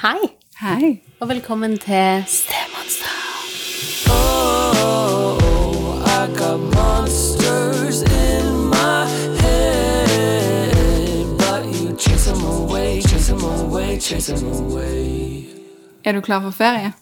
[0.00, 0.18] Hei,
[0.60, 1.02] Hei.
[1.20, 3.16] og velkommen til Stemonster.
[4.08, 5.36] Oh,
[6.00, 9.04] I got monsters in my
[9.40, 15.44] head, but you chase them away, chase them away, chase them away.
[16.04, 16.92] Er du klar for ferie?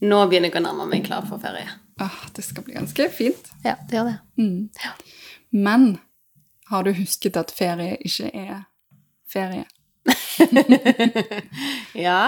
[0.00, 1.68] Nå begynner jeg å nærme meg klar for ferie.
[2.00, 3.50] Åh, det skal bli ganske fint.
[3.64, 4.18] Ja, det gjør det.
[5.50, 5.98] Men
[6.70, 8.62] har du husket at ferie ikke er
[9.32, 9.64] ferie?
[11.98, 12.20] Ja,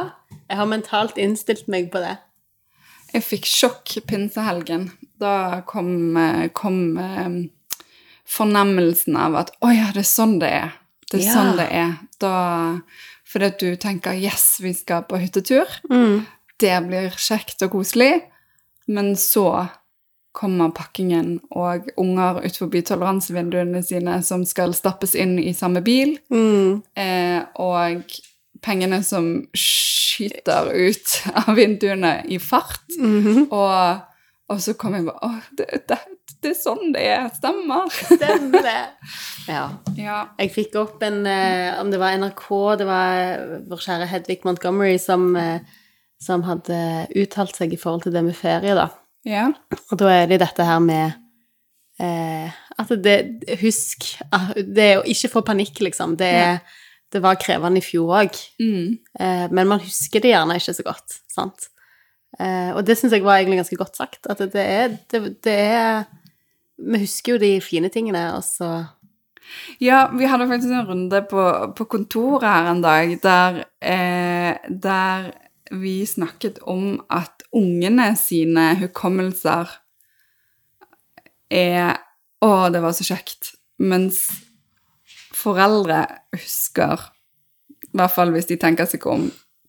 [0.51, 2.17] jeg har mentalt innstilt meg på det.
[3.15, 4.91] Jeg fikk sjokk pinsehelgen.
[5.21, 7.31] Da kom, eh, kom eh,
[8.31, 10.73] fornemmelsen av at å ja, det er sånn det er.
[11.11, 11.35] Det er Ja.
[11.35, 11.95] sånn det er.
[12.23, 12.35] Da,
[13.27, 15.67] fordi at du tenker yes, vi skal på hyttetur.
[16.61, 18.23] Det blir kjekt og koselig.
[18.91, 19.69] Men så
[20.37, 26.17] kommer pakkingen og unger ut forbi toleransevinduene sine som skal stappes inn i samme bil.
[26.31, 28.05] Eh, og
[28.63, 31.17] pengene som skyter ut
[31.47, 32.85] av vinduene i fart.
[33.51, 34.07] og,
[34.51, 35.99] og så kom jeg bare Å, det, det,
[36.41, 37.27] det er sånn det er.
[37.37, 37.91] Stemmer.
[38.15, 38.81] Stemmer det.
[39.51, 39.65] Ja.
[39.99, 40.17] Ja.
[40.39, 42.45] Jeg fikk opp en eh, Om det var NRK,
[42.79, 45.65] det var vår kjære Hedvig Montgomery som, eh,
[46.23, 46.77] som hadde
[47.19, 48.91] uttalt seg i forhold til det med ferie, da.
[49.27, 49.49] Ja.
[49.91, 51.13] Og da er det dette her med
[52.01, 53.17] eh, At det
[53.61, 56.17] Husk ah, Det er å ikke få panikk, liksom.
[56.21, 56.55] Det, ja.
[57.13, 58.39] det var krevende i fjor òg.
[58.63, 58.97] Mm.
[59.21, 61.69] Eh, men man husker det gjerne ikke så godt, sant.
[62.39, 64.25] Eh, og det syns jeg var egentlig ganske godt sagt.
[64.31, 66.09] At det er, det, det er
[66.81, 68.71] Vi husker jo de fine tingene, og så
[69.83, 71.45] Ja, vi hadde faktisk en runde på,
[71.77, 75.33] på kontoret her en dag der, eh, der
[75.71, 79.71] vi snakket om at ungene sine hukommelser
[81.51, 81.99] er
[82.41, 83.51] Å, det var så kjekt.
[83.85, 84.23] Mens
[85.37, 87.03] foreldre husker,
[87.85, 89.27] i hvert fall hvis de tenker seg om,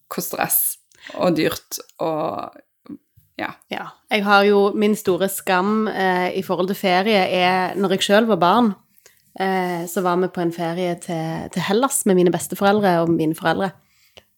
[0.07, 0.77] hvor stress
[1.17, 2.59] og dyrt og
[3.39, 3.49] Ja.
[3.73, 3.87] Ja.
[4.11, 8.27] Jeg har jo Min store skam eh, i forhold til ferie er Når jeg sjøl
[8.29, 8.73] var barn,
[9.39, 13.35] eh, så var vi på en ferie til, til Hellas med mine besteforeldre og mine
[13.35, 13.71] foreldre.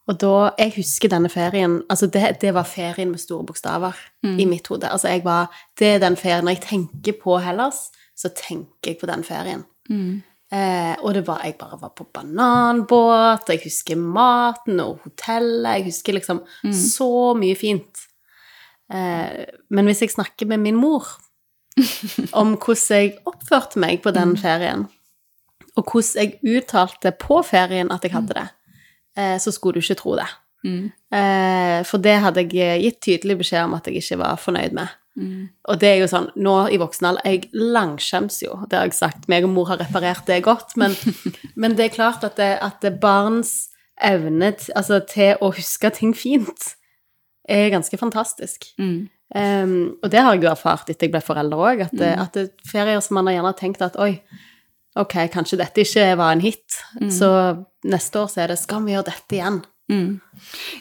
[0.07, 3.95] Og da Jeg husker denne ferien Altså, det, det var ferien med store bokstaver
[4.39, 4.89] i mitt hode.
[4.89, 5.47] Altså, jeg var
[5.79, 9.63] Det er den ferien Når jeg tenker på Hellas, så tenker jeg på den ferien.
[10.53, 15.79] Eh, og det var, jeg bare var på bananbåt, og jeg husker maten og hotellet.
[15.79, 16.43] Jeg husker liksom
[16.73, 18.03] så mye fint.
[18.93, 21.07] Eh, men hvis jeg snakker med min mor
[22.39, 24.85] om hvordan jeg oppførte meg på den ferien,
[25.75, 28.49] og hvordan jeg uttalte på ferien at jeg hadde det, eh,
[29.15, 30.29] så skulle du ikke tro det.
[30.63, 30.85] Mm.
[31.83, 34.93] for det hadde jeg gitt tydelig beskjed om at jeg ikke var fornøyd med.
[35.69, 38.97] Og det er jo sånn, nå i voksen alder Jeg langskjems jo, det har jeg
[38.97, 39.27] sagt.
[39.29, 40.95] Meg og mor har reparert det godt, men,
[41.59, 46.15] men det er klart at, det, at det barns evne altså, til å huske ting
[46.17, 46.73] fint
[47.49, 48.71] er ganske fantastisk.
[49.33, 52.23] Um, og det har jeg jo erfart etter jeg ble forelder òg, at, mm.
[52.23, 54.15] at det er ferier som man har gjerne tenkt at oi,
[54.95, 56.79] ok, kanskje dette ikke var en hit,
[57.11, 57.29] så
[57.83, 59.61] neste år så er det skal vi gjøre dette igjen?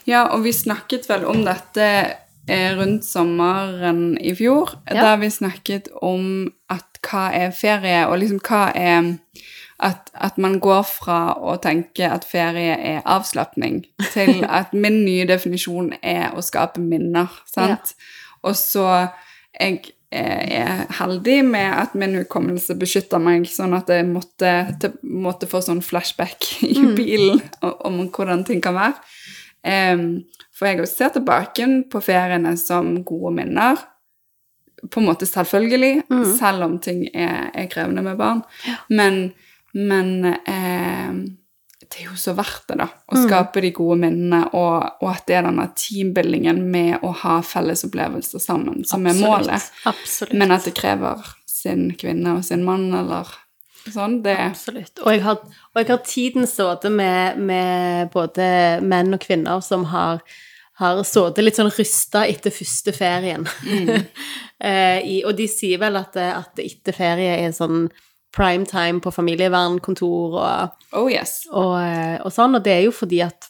[0.06, 1.86] Ja, og vi snakket vel om dette
[2.48, 5.00] eh, rundt sommeren i fjor, Ja.
[5.02, 9.16] der vi snakket om at hva er ferie, og liksom hva er
[9.82, 15.26] at, at man går fra å tenke at ferie er avslapning, til at min nye
[15.26, 17.94] definisjon er å skape minner, sant?
[18.42, 19.08] Og så
[19.58, 24.52] jeg er heldig med at min hukommelse beskytter meg, sånn at jeg måtte,
[24.82, 28.98] til, måtte få sånn flashback i bilen om, om hvordan ting kan være.
[29.62, 30.06] Um,
[30.56, 33.80] for jeg ser tilbake på feriene som gode minner.
[34.90, 36.02] På en måte selvfølgelig,
[36.38, 38.42] selv om ting er, er krevende med barn.
[38.90, 39.28] Men,
[39.74, 41.20] men em,
[41.92, 42.88] det er jo så verdt det, da.
[42.88, 47.38] Å skape de gode minnene, og, og at det er denne teambuildingen med å ha
[47.44, 49.70] felles opplevelser sammen som er målet.
[49.88, 50.36] Absolutt.
[50.40, 53.28] Men at det krever sin kvinne og sin mann, eller
[53.90, 54.20] sånn.
[54.24, 55.02] Det Absolutt.
[55.04, 58.46] Og jeg har, og jeg har tiden sittet med, med både
[58.86, 60.22] menn og kvinner som har,
[60.80, 63.44] har sittet litt sånn rysta etter første ferien.
[64.70, 67.86] eh, i, og de sier vel at, at etter ferie er sånn
[68.32, 71.46] prime time på familievernkontor og, Oh yes.
[71.52, 73.48] og, eh, og sånn, og det er jo fordi at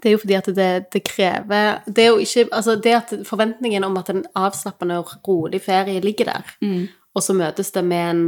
[0.00, 3.10] det er jo fordi at det, det krever Det er jo ikke Altså, det at
[3.28, 6.54] forventningen om at en avslappende og rolig ferie ligger der,
[7.14, 8.22] og så møtes det med en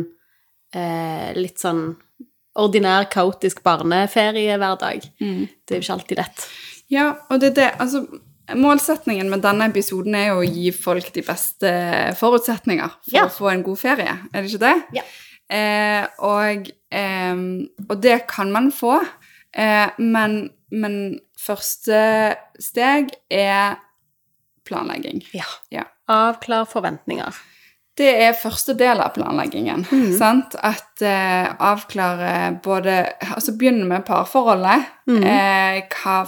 [0.76, 1.94] eh, litt sånn
[2.54, 5.08] ordinær, kaotisk barneferiehverdag.
[5.18, 6.44] Det er jo ikke alltid lett.
[6.92, 8.04] Ja, og det er det Altså,
[8.54, 11.70] målsetningen med denne episoden er jo å gi folk de beste
[12.20, 13.24] forutsetninger for Ja.
[13.24, 14.76] å få en god ferie, er det ikke det?
[15.00, 15.02] Ja.
[15.52, 17.44] Eh, og, eh,
[17.88, 18.98] og det kan man få,
[19.54, 20.38] eh, men,
[20.72, 21.00] men
[21.38, 21.98] første
[22.60, 23.80] steg er
[24.64, 25.24] planlegging.
[25.36, 25.48] Ja.
[25.74, 25.88] Ja.
[26.08, 27.34] Avklar forventninger.
[27.94, 29.84] Det er første del av planleggingen.
[29.86, 30.08] Mm.
[30.18, 30.56] Sant?
[30.58, 32.96] At eh, avklare både
[33.36, 34.88] Altså begynne med parforholdet.
[35.06, 35.22] Mm.
[35.22, 36.24] Eh, hva,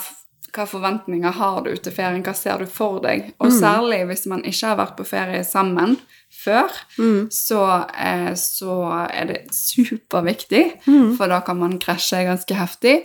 [0.56, 2.23] hva forventninger har du til ferien?
[2.25, 3.35] Hva ser du for deg?
[3.41, 3.58] Og Mm.
[3.61, 5.99] særlig hvis man ikke har vært på ferie sammen
[6.44, 7.29] før, Mm.
[7.31, 11.17] så, eh, så er det superviktig, Mm.
[11.17, 13.03] for da kan man krasje ganske heftig.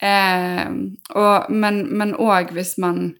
[0.00, 0.68] Eh,
[1.14, 3.16] og, men òg hvis man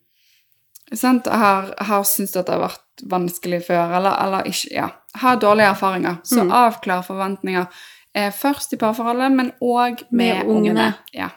[0.94, 5.37] sant, har, har syntes at det har vært vanskelig før, eller, eller ikke Ja, har
[5.37, 6.19] dårlige erfaringer.
[6.25, 6.50] Så Mm.
[6.53, 7.67] avklar forventninger
[8.16, 10.70] først i parforholdet, men òg med, Med ungene.
[10.70, 10.94] ungene.
[11.14, 11.28] Ja.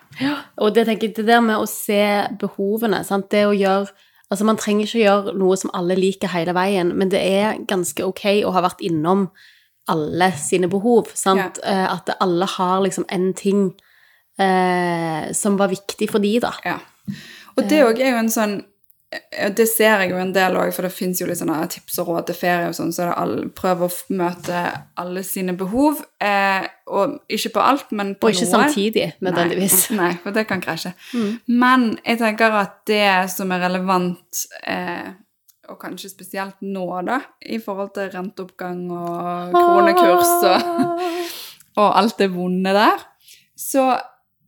[0.58, 3.30] Og det tenker jeg, det der med å se behovene, sant?
[3.32, 3.88] det å gjøre
[4.32, 8.00] Altså, man trenger ikke gjøre noe som alle liker hele veien, men det er ganske
[8.06, 9.26] ok å ha vært innom
[9.92, 11.60] alle sine behov, sant?
[11.68, 13.74] Eh, At alle har liksom en ting
[14.40, 16.54] eh, som var viktig for de, da.
[16.66, 16.78] ja.
[17.58, 18.71] Og det òg er jo en sånn eh,
[19.58, 22.14] det ser jeg jo en del òg, for det fins jo litt sånne tips og
[22.14, 24.62] råd til ferie og sånn, så det alle, prøv å møte
[25.02, 26.00] alle sine behov.
[26.24, 28.32] Eh, og ikke på alt, men på noe.
[28.32, 28.54] Og ikke noe.
[28.54, 29.76] samtidig, nødvendigvis.
[29.92, 30.94] Nei, nei, for det kan krasje.
[31.12, 31.34] Mm.
[31.60, 35.12] Men jeg tenker at det som er relevant, eh,
[35.72, 37.20] og kanskje spesielt nå, da,
[37.52, 41.04] i forhold til renteoppgang og kronekurs og,
[41.84, 43.04] og alt det vonde der,
[43.60, 43.92] så,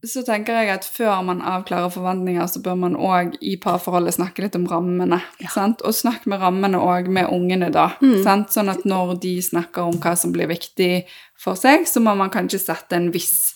[0.03, 4.43] så tenker jeg at før man avklarer forventninger, så bør man òg i parforholdet snakke
[4.43, 5.21] litt om rammene.
[5.53, 5.83] Sant?
[5.87, 7.93] Og snakk med rammene òg med ungene, da.
[8.03, 8.17] Mm.
[8.25, 8.51] Sant?
[8.51, 11.05] Sånn at når de snakker om hva som blir viktig
[11.39, 13.55] for seg, så må man kanskje sette en viss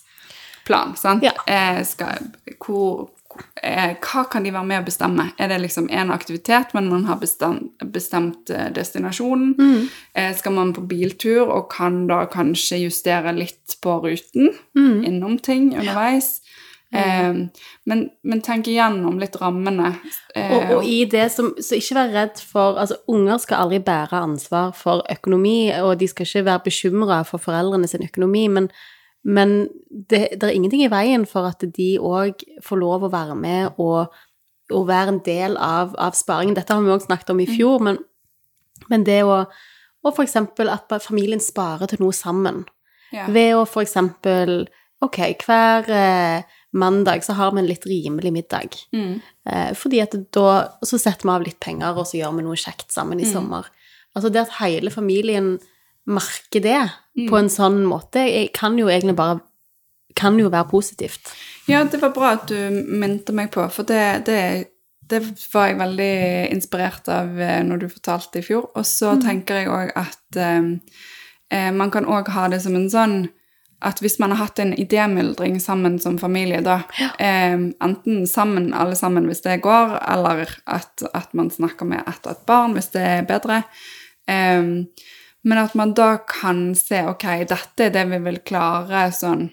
[0.68, 0.96] plan.
[0.96, 1.26] Sant?
[1.26, 1.34] Ja.
[1.44, 2.30] Eh, skal,
[2.64, 3.10] hvor,
[3.62, 5.28] eh, hva kan de være med å bestemme?
[5.38, 9.54] Er det liksom en aktivitet, men man har bestemt, bestemt eh, destinasjonen?
[9.58, 9.88] Mm.
[10.14, 14.52] Eh, skal man på biltur og kan da kanskje justere litt på ruten?
[14.78, 15.04] Mm.
[15.04, 16.40] Innom ting underveis?
[16.90, 17.34] Eh,
[17.84, 19.94] men, men tenk igjennom litt rammene.
[20.34, 23.82] Eh, Og, og i det som Så ikke vær redd for Altså, unger skal aldri
[23.84, 28.70] bære ansvar for økonomi, og de skal ikke være bekymra for foreldrene sin økonomi, men,
[29.24, 33.34] men det, det er ingenting i veien for at de òg får lov å være
[33.36, 34.12] med og,
[34.72, 36.54] og være en del av, av sparingen.
[36.56, 37.98] Dette har vi òg snakket om i fjor, men,
[38.88, 39.44] men det å
[40.06, 42.64] Og eksempel at familien sparer til noe sammen.
[43.12, 43.26] ja.
[43.26, 44.68] Ved å eksempel
[45.00, 46.42] Ok, hver eh,
[46.72, 48.74] mandag så har vi en litt rimelig middag.
[48.92, 49.20] Mm.
[49.46, 52.56] Eh, fordi at da så setter vi av litt penger, og så gjør vi noe
[52.58, 53.32] kjekt sammen i Mm.
[53.32, 53.64] sommer.
[54.16, 55.60] Altså det at hele familien
[56.08, 56.80] merker det
[57.18, 57.26] Mm.
[57.32, 58.22] på en sånn måte,
[58.54, 59.40] kan jo egentlig bare
[60.14, 61.32] kan jo være positivt.
[61.66, 64.68] Ja, det var bra at du minte meg på, for det, det,
[65.10, 65.20] det
[65.52, 66.14] var jeg veldig
[66.54, 68.68] inspirert av eh, når du fortalte i fjor.
[68.78, 70.70] Og så tenker jeg òg at eh,
[71.50, 73.18] eh, man kan òg ha det som en sånn
[73.82, 76.80] at hvis man har hatt en idémyldring sammen som familie, da,
[77.18, 82.26] eh, enten sammen, alle sammen, hvis det går, eller at, at man snakker med et
[82.26, 83.64] og et barn, hvis det er bedre,
[84.26, 84.84] eh,
[85.48, 89.46] men at man da kan se, ok, dette er det vi vil klare sånn,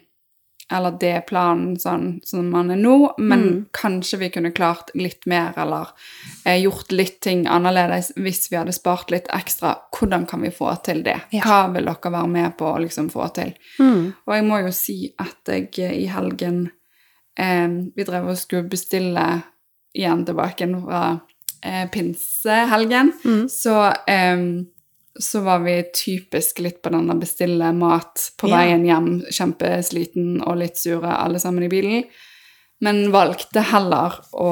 [0.74, 3.66] eller det er planen sånn som man er nå, men Mm.
[3.72, 5.92] kanskje vi kunne klart litt mer, eller
[6.46, 9.76] eh, gjort litt ting annerledes hvis vi hadde spart litt ekstra.
[9.94, 11.20] Hvordan kan vi få til det?
[11.32, 11.44] Ja.
[11.46, 13.54] Hva vil dere være med på å liksom få til?
[13.80, 14.14] Mm.
[14.26, 16.72] Og jeg må jo si at jeg eh, i helgen
[17.38, 19.44] eh, Vi drev og skulle bestille
[19.96, 21.20] igjen tilbake fra
[21.64, 23.14] eh, pinsehelgen.
[23.24, 23.46] Mm.
[23.50, 24.38] Så, eh,
[25.20, 30.58] så var vi typisk litt på den å bestille mat på veien hjem, kjempesliten og
[30.60, 32.04] litt sure alle sammen i bilen.
[32.84, 34.50] Men valgte heller å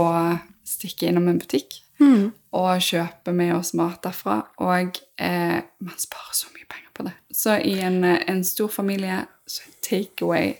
[0.64, 2.32] stikke innom en butikk Mm.
[2.58, 4.40] og kjøpe med oss mat derfra.
[4.66, 7.14] Og eh, man sparer så mye penger på det.
[7.32, 10.56] Så i en, en stor familie, så takeaway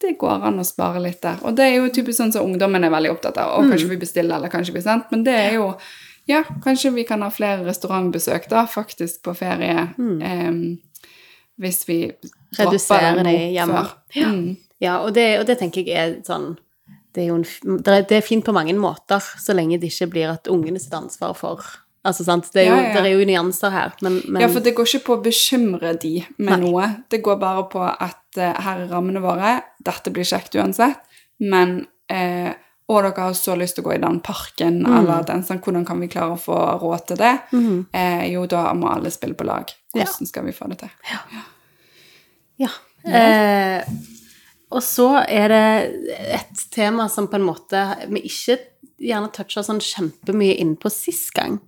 [0.00, 1.38] Det går an å spare litt der.
[1.44, 3.54] Og det er jo typisk sånn som ungdommen er veldig opptatt av.
[3.58, 5.06] Og kanskje vi bestiller, eller kanskje vi sendt.
[5.14, 5.68] Men det er jo
[6.30, 9.88] Ja, kanskje vi kan ha flere restaurantbesøk da, faktisk, på ferie.
[9.98, 10.52] Eh,
[11.60, 13.82] hvis vi dropper Redusere det det nå hjemme.
[13.82, 13.96] før.
[14.14, 14.28] Ja.
[14.32, 14.56] Mm.
[14.80, 16.56] Ja, og det, og det tenker jeg er sånn
[17.14, 17.44] det er, en,
[17.84, 21.36] det er- fint på mange måter, så lenge det ikke blir at ungene sitt ansvar
[21.38, 21.62] for
[22.04, 23.00] Altså, sant, det er jo, ja, ja.
[23.00, 25.94] Det er jo nyanser her, men, men Ja, for det går ikke på å bekymre
[25.96, 26.58] de med Nei.
[26.60, 26.88] noe.
[27.08, 31.00] Det går bare på at uh, her er rammene våre, dette blir kjekt uansett,
[31.40, 32.52] men eh,
[32.88, 34.96] Og dere har så lyst til å gå i den parken, Mm.
[34.98, 37.38] eller den sånn, hvordan kan vi klare å få råd til det?
[37.52, 37.86] Mm.
[37.92, 39.70] Eh, jo, da må alle spille på lag.
[39.94, 40.04] Ja.
[40.04, 40.90] Hvordan skal vi få det til?
[42.58, 42.68] Ja.
[43.06, 43.84] Eh,
[44.72, 48.58] og så er det et tema som på en måte vi ikke
[49.04, 51.58] gjerne toucha sånn kjempemye inn på sist gang.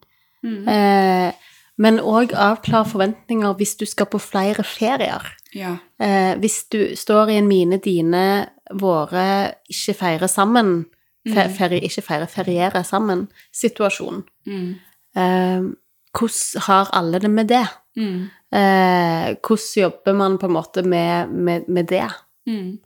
[0.47, 1.33] Eh,
[1.79, 5.25] men òg avklare forventninger hvis du skal på flere ferier.
[5.55, 5.75] Ja.
[6.01, 10.87] Eh, hvis du står i en mine dine våre ikke feire sammen,
[11.35, 14.23] ferie, ikke feire, feriere sammen-situasjon.
[14.47, 14.71] Mm.
[15.17, 15.69] Eh,
[16.17, 17.67] hvordan har alle det med det?
[17.97, 18.29] Mm.
[18.53, 22.09] Eh, hvordan jobber man på en måte med, med, med det?
[22.47, 22.79] Mm.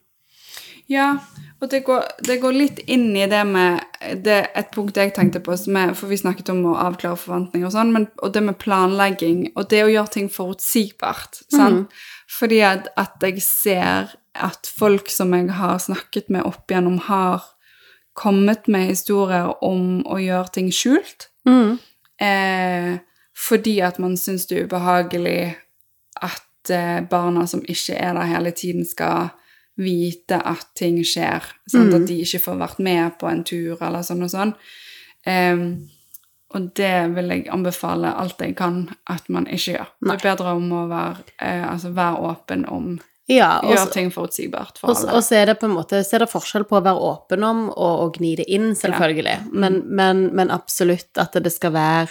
[0.90, 1.18] Ja,
[1.61, 3.85] og det går, det går litt inn i det med
[4.25, 7.68] det, Et punkt jeg tenkte på, som er, for vi snakket om å avklare forventninger
[7.68, 7.92] og sånn,
[8.25, 11.44] og det med planlegging, og det å gjøre ting forutsigbart.
[11.52, 11.92] sant?
[12.30, 17.44] Fordi at, at jeg ser at folk som jeg har snakket med opp igjennom, har
[18.19, 21.29] kommet med historier om å gjøre ting skjult.
[21.49, 21.79] Mm.
[22.21, 22.93] Eh,
[23.40, 25.55] fordi at man syns det er ubehagelig
[26.21, 29.31] at eh, barna som ikke er der hele tiden, skal
[29.81, 31.47] vite at ting skjer.
[31.71, 31.95] Sant?
[31.97, 34.52] At de ikke får vært med på en tur eller sånn og sånn.
[35.29, 35.64] Em,
[36.50, 39.93] og det vil jeg anbefale alt jeg kan at man ikke gjør.
[40.02, 42.97] Det er bedre om å være, eh, altså være åpen om
[43.30, 45.12] Ja, og, Gjøre ting forutsigbart for og, alle.
[45.14, 47.44] og så er det på en måte så er det forskjell på å være åpen
[47.46, 49.37] om og, og gni det inn, selvfølgelig.
[49.52, 52.08] Men, men, men absolutt at det skal være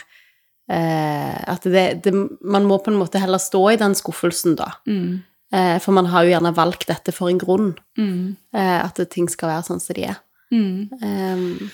[0.69, 4.71] eh, At det, det Man må på en måte heller stå i den skuffelsen, da.
[4.87, 5.21] Mm.
[5.51, 7.71] Eh, for man har jo gjerne valgt dette for en grunn.
[7.97, 8.35] Mm.
[8.53, 10.19] Eh, at ting skal være sånn som de er.
[10.53, 10.89] Mm.
[11.03, 11.71] Um,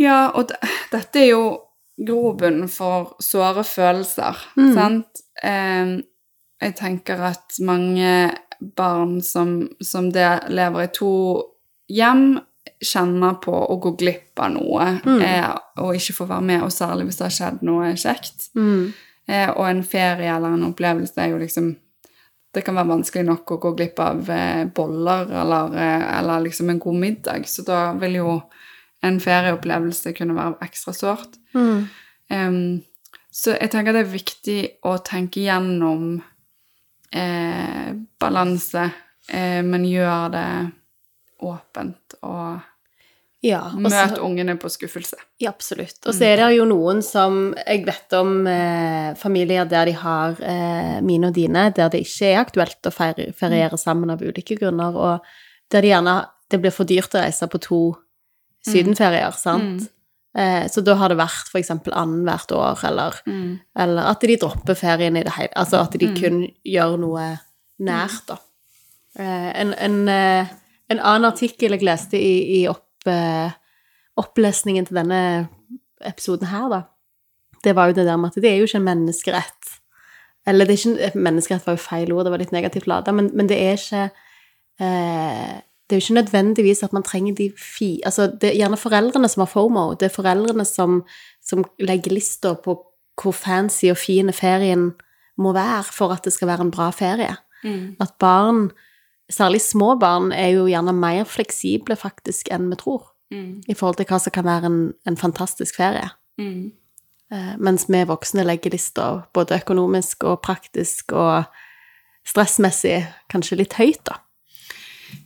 [0.00, 0.52] Ja, og
[0.92, 1.42] dette er jo
[2.00, 4.70] grobunnen for såre følelser, Mm.
[4.74, 5.20] sant?
[5.44, 5.90] Em,
[6.62, 11.10] jeg tenker at mange barn som, som det lever i to
[11.90, 12.40] hjem,
[12.80, 15.20] kjenner på å gå glipp av noe Mm.
[15.22, 18.50] eh, og ikke få være med, og særlig hvis det har skjedd noe kjekt.
[18.54, 18.92] mm,
[19.28, 21.76] Eh, og en ferie eller en opplevelse er jo liksom
[22.52, 26.70] Det kan være vanskelig nok å gå glipp av eh, boller eller, eh, eller liksom
[26.70, 28.42] en god middag, så da vil jo
[29.02, 31.36] en ferieopplevelse kunne være ekstra sårt.
[31.54, 31.88] mm,
[32.32, 32.82] Um,
[33.32, 36.22] så jeg tenker det er viktig å tenke gjennom
[37.12, 38.90] eh, balanse,
[39.28, 40.48] eh, men gjør det
[41.40, 42.60] åpent og
[43.42, 43.62] ja.
[43.72, 45.16] og så- møt ungene på skuffelse.
[45.40, 45.96] Ja, absolutt.
[46.06, 50.36] Og så er det jo noen som Jeg vet om eh, familier der de har
[50.42, 54.58] eh, mine og dine, der det ikke er aktuelt å feire, feriere sammen av ulike
[54.58, 55.20] grunner, og
[55.70, 57.96] der de gjerne Det blir for dyrt å reise på to
[58.66, 59.88] sydenferier, sant?
[60.36, 63.60] Eh, så da har det vært eksempel annethvert år, eller, Mm.
[63.76, 67.40] eller at de dropper ferien i det hele Altså at de kun gjør noe
[67.80, 68.36] nært, da.
[69.18, 70.46] Eh, en, en, eh,
[70.90, 72.86] en annen artikkel jeg leste i, i opp,
[74.20, 75.48] opplesningen til denne
[76.04, 76.82] episoden her, da,
[77.64, 79.74] det var jo det der med at det er jo ikke en menneskerett.
[80.46, 83.30] Eller det er ikke, menneskerett var jo feil ord, det var litt negativt lada, men,
[83.36, 84.04] men det er ikke
[84.80, 85.59] eh,
[85.90, 87.98] Det er jo ikke nødvendigvis at man trenger de fi...
[88.06, 89.88] Altså, det er gjerne foreldrene som har FOMO.
[89.98, 91.00] Det er foreldrene som,
[91.42, 92.76] som legger lista på
[93.20, 94.92] hvor fancy og fin ferien
[95.40, 97.34] må være for at det skal være en bra ferie.
[97.64, 97.96] Mm.
[98.00, 98.70] At barn,
[99.30, 103.60] særlig små barn, er jo gjerne mer fleksible faktisk enn vi tror, Mm.
[103.68, 106.08] i forhold til hva som kan være en, en fantastisk ferie.
[106.38, 106.72] Mm.
[107.30, 111.44] Eh, mens vi voksne legger lista både økonomisk og praktisk og
[112.26, 114.18] stressmessig kanskje litt høyt, da.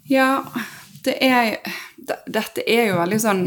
[0.09, 0.45] Ja,
[1.05, 1.57] det er
[2.27, 3.43] Dette er jo veldig sånn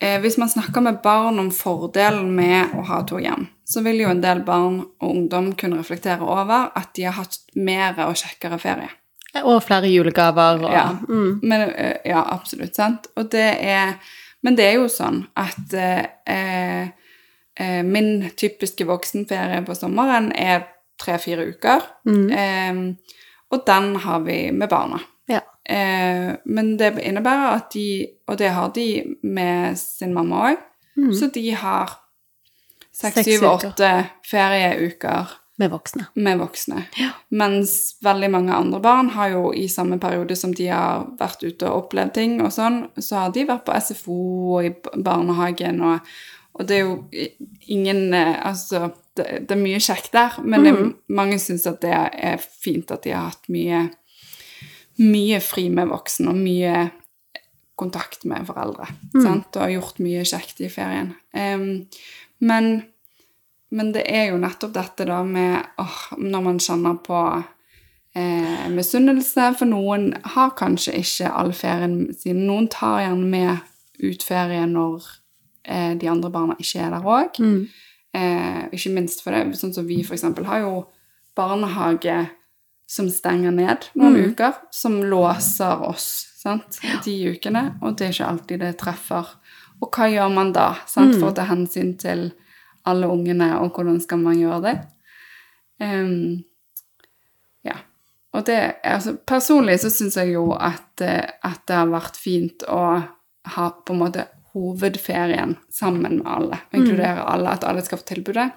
[0.00, 4.00] eh, Hvis man snakker med barn om fordelen med å ha to hjem, så vil
[4.02, 8.16] jo en del barn og ungdom kunne reflektere over at de har hatt mer og
[8.18, 8.88] kjekkere ferie.
[9.44, 10.86] Og flere julegaver og Ja.
[11.08, 13.06] mm, Men, eh, ja, absolutt, sant?
[13.16, 13.94] Og det er,
[14.42, 16.88] men det er jo sånn at eh,
[17.60, 20.66] eh, min typiske voksenferie på sommeren er
[20.98, 21.82] tre-fire uker.
[22.06, 22.94] mm, Eh,
[23.52, 24.98] og den har vi med barna.
[25.68, 30.62] Eh, men det innebærer at de, og det har de med sin mamma òg,
[30.96, 31.98] mm, så de har
[32.92, 33.90] seks, syv, åtte
[34.30, 35.26] ferieuker
[35.58, 36.06] med voksne.
[36.14, 36.84] med voksne.
[36.96, 37.10] Ja.
[37.30, 41.66] Mens veldig mange andre barn har jo i samme periode som de har vært ute
[41.66, 44.18] og opplevd ting og sånn, så har de vært på SFO
[44.56, 44.72] og i
[45.02, 45.98] barnehagen og,
[46.54, 47.04] og det er jo
[47.68, 50.94] ingen eh, Altså, det, det er mye kjekt der, men det, Mhm.
[51.08, 53.88] mange syns at det er fint at de har hatt mye
[54.98, 56.88] mye fri med voksen og mye
[57.78, 58.88] kontakt med foreldre.
[59.14, 59.54] Sant?
[59.54, 61.12] Og har gjort mye kjekt i ferien.
[61.30, 61.86] Um,
[62.42, 62.70] men,
[63.70, 67.20] men det er jo nettopp dette da med åh, når man kjenner på
[68.18, 72.44] eh, misunnelse, for noen har kanskje ikke all ferien sin.
[72.48, 73.64] Noen tar gjerne med
[74.02, 75.06] ut ferie når
[75.66, 77.38] eh, de andre barna ikke er der òg.
[77.42, 77.60] Mm.
[78.18, 80.74] Eh, ikke minst for det, sånn som vi eksempel har jo
[81.38, 82.24] barnehage
[82.88, 84.30] som stenger ned noen Mm.
[84.32, 86.06] uker, som låser oss
[86.38, 89.26] sant, de ukene, og det er ikke alltid det treffer.
[89.82, 91.20] Og hva gjør man da sant, Mm.
[91.20, 92.32] for å ta hensyn til
[92.86, 94.78] alle ungene, og hvordan skal man gjøre det?
[95.80, 96.44] Um,
[97.64, 97.74] ja.
[98.34, 102.64] Og det, altså, personlig så syns jeg jo at, eh, at det har vært fint
[102.68, 103.04] å
[103.44, 106.58] ha på en måte hovedferien sammen med alle.
[106.72, 108.52] Inkludere alle, at alle skal få tilbudet.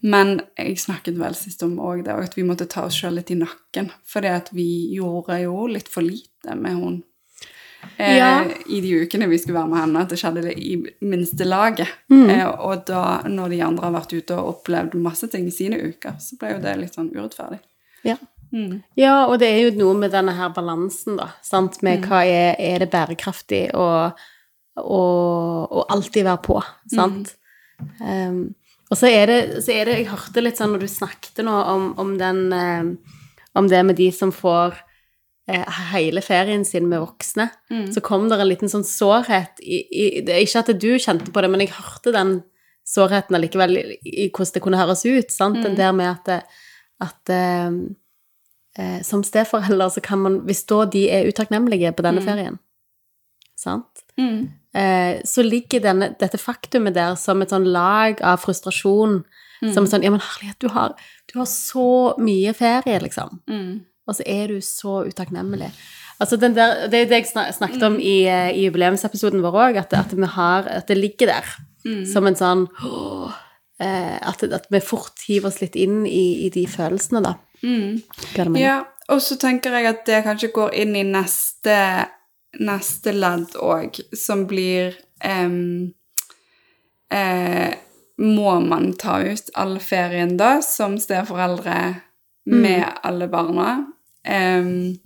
[0.00, 3.30] Men jeg snakket vel sist om òg det, at vi måtte ta oss sjøl litt
[3.34, 3.90] i nakken.
[4.08, 4.66] Fordi at vi
[4.96, 7.02] gjorde jo litt for lite med hun
[7.98, 8.44] eh, Ja.
[8.66, 10.04] i de ukene vi skulle være med henne.
[10.06, 11.88] At det skjedde det i minste laget.
[12.08, 12.30] Mm.
[12.30, 15.80] Eh, og da, når de andre har vært ute og opplevd masse ting i sine
[15.80, 17.60] uker, så ble jo det litt sånn urettferdig.
[18.08, 18.16] Ja.
[18.52, 18.80] Mm.
[18.98, 21.28] Ja, og det er jo noe med denne her balansen, da.
[21.46, 21.76] Sant?
[21.82, 21.86] Mm.
[21.86, 23.84] Med hva er, er det bærekraftig å,
[24.80, 25.02] å,
[25.70, 26.56] å alltid være på,
[26.90, 27.36] sant?
[28.00, 28.40] Um,
[28.90, 31.56] og så er, det, så er det Jeg hørte litt sånn når du snakket nå
[31.74, 32.88] om, om den eh,
[33.54, 34.74] Om det med de som får
[35.50, 37.86] eh, hele ferien sin med voksne, Mm.
[37.94, 41.40] så kom det en liten sånn sårhet i, i det Ikke at du kjente på
[41.42, 42.42] det, men jeg hørte den
[42.90, 43.84] sårheten allikevel i,
[44.26, 45.60] i hvordan det kunne høres ut, sant?
[45.62, 46.42] Den der med at, det-
[47.00, 47.70] at eh,
[48.78, 52.58] eh, som steforelder så kan man Hvis da de er utakknemlige på denne ferien,
[53.56, 54.02] sant?
[54.18, 54.48] Mm.
[54.76, 59.22] Eh, så ligger denne, dette faktumet der som et sånn lag av frustrasjon.
[59.74, 60.94] Som sånn Ja, men herlighet, du har,
[61.28, 63.42] du har så mye ferie, liksom.
[63.50, 63.82] Mm.
[64.08, 65.68] Og så er du så utakknemlig.
[66.20, 69.82] Altså den der, det er det jeg snakket om i, eh, i jubileumsepisoden vår òg,
[69.82, 71.52] at, at, at det ligger der
[72.08, 73.36] som en sånn åh,
[73.80, 77.36] eh, at, at vi fort hiver oss litt inn i, i de følelsene, da.
[77.64, 78.56] Mm.
[78.60, 81.76] Ja, og så tenker jeg at det kanskje går inn i neste,
[82.58, 85.92] neste ledd òg, som blir um,
[87.12, 87.70] eh,
[88.20, 91.76] Må man ta ut all ferien da, som steforeldre
[92.44, 93.70] med alle barna?
[94.28, 94.98] Um,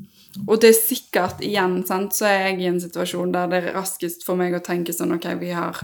[0.48, 3.76] og det er sikkert, igjen, sant, så er jeg i en situasjon der det er
[3.76, 5.78] raskest for meg å tenke sånn Ok, vi har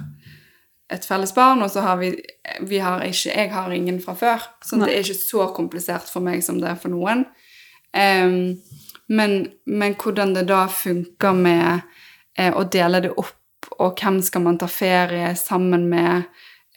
[0.90, 2.11] et felles barn, og så har vi,
[2.67, 4.49] vi har ikke Jeg har ingen fra før.
[4.67, 7.29] Så det er ikke så komplisert for meg som det er for noen.
[7.95, 8.59] Em,
[9.11, 11.83] men, men hvordan det da funker med
[12.38, 13.37] eh, å dele det opp,
[13.81, 16.29] og hvem skal man ta ferie sammen med,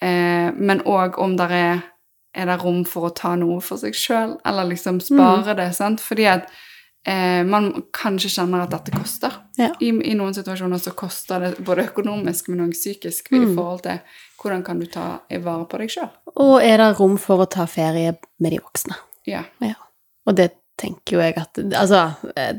[0.02, 1.82] eh, men òg om det er
[2.34, 6.02] er det rom for å ta noe for seg sjøl, eller liksom spare det, sant?
[6.02, 6.48] Fordi at
[7.06, 9.36] eh, man kanskje kjenner at dette koster.
[9.60, 9.70] Ja.
[9.78, 14.02] I, I noen situasjoner så koster det både økonomisk, men også psykisk i forhold til
[14.42, 15.06] hvordan kan du ta
[15.46, 16.10] vare på deg sjøl.
[16.34, 18.98] Og er det rom for å ta ferie med de voksne?
[19.30, 19.46] Ja.
[19.62, 19.78] Ja.
[20.26, 22.02] Og det tenker jo jeg at Altså,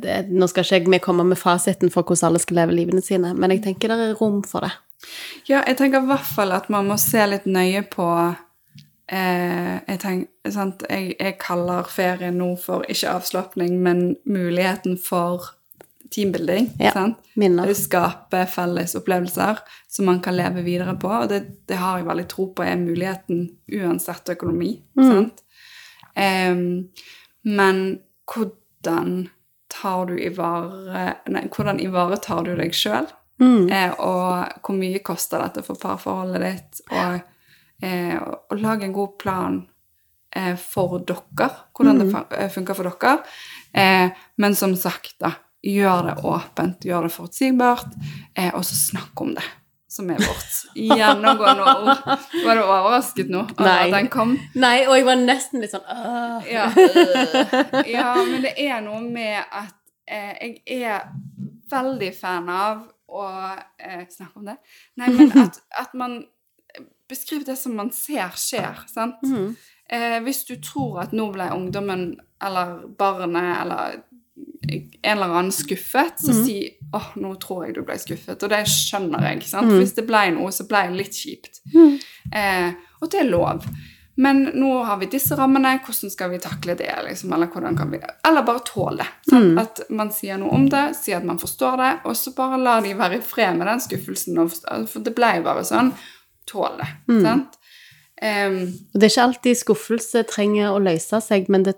[0.02, 3.04] det, nå skal ikke jeg vi komme med fasiten for hvordan alle skal leve livene
[3.04, 4.74] sine, men jeg tenker det er rom for det.
[5.50, 8.08] Ja, jeg tenker i hvert fall at man må se litt nøye på
[9.12, 10.86] eh, jeg, tenker, sant?
[10.90, 15.52] Jeg, jeg kaller ferien nå for ikke avslapning, men muligheten for
[16.16, 16.72] teambuilding.
[16.80, 17.20] Ja, sant?
[17.36, 17.72] minner.
[17.76, 19.60] Skape felles opplevelser
[19.92, 21.12] som man kan leve videre på.
[21.12, 24.78] Og det, det har jeg veldig tro på er muligheten uansett økonomi.
[24.96, 25.44] Sant?
[26.16, 26.88] Em,
[27.46, 28.00] men
[28.32, 29.30] hvordan
[29.72, 33.08] tar du i vare Nei, hvordan ivaretar du deg sjøl?
[33.42, 33.66] Mm.
[33.70, 36.82] Eh, og hvor mye koster dette for parforholdet ditt?
[36.96, 37.18] Og,
[37.84, 39.58] eh, og, lag en god plan
[40.36, 43.18] eh, for dere, hvordan det fa- eh, funker for dere.
[43.76, 45.34] Eh, men som sagt, da,
[45.66, 47.94] gjør det åpent, gjør det forutsigbart,
[48.38, 49.44] eh, og så snakk om det,
[49.96, 52.04] som er vårt gjennomgående ord.
[52.44, 53.46] Var du overrasket nå?
[53.56, 54.36] over at Den kom?
[54.60, 56.50] Nei, og jeg var nesten litt sånn øh.
[56.52, 56.68] Ja,
[57.88, 59.76] ja, men det er noe med at
[60.12, 61.08] eh, jeg er
[61.72, 62.84] veldig fan av
[63.16, 63.28] å
[63.80, 64.58] eh, snakke om det.
[65.00, 66.20] Nei, men at, at man
[67.10, 69.24] beskriver det som man ser skjer, sant?
[69.24, 69.56] Mm.
[69.94, 74.00] Eh, hvis du tror at nå ble ungdommen eller barnet eller
[74.70, 76.60] en eller annen skuffet, så si
[76.96, 78.38] åh, nå tror jeg du ble skuffet.
[78.42, 79.44] Og det skjønner jeg.
[79.50, 79.74] sant?
[79.74, 81.62] Hvis det ble noe, så ble det litt kjipt.
[81.76, 83.68] Eh, og det er lov.
[84.16, 86.92] Men nå har vi disse rammene, hvordan skal vi takle det?
[87.04, 87.34] Liksom?
[87.36, 89.36] Eller hvordan kan vi Eller bare tåle det.
[89.36, 89.58] Mm.
[89.60, 92.78] At man sier noe om det, sier at man forstår det, og så bare la
[92.86, 94.40] de være i fred med den skuffelsen.
[94.48, 95.92] For det ble bare sånn.
[96.48, 96.90] Tål det.
[97.26, 97.60] sant?
[98.16, 98.62] Um,
[98.96, 101.74] det er ikke alltid skuffelse trenger å løse seg, men, det,